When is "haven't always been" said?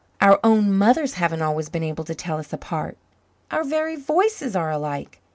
1.13-1.83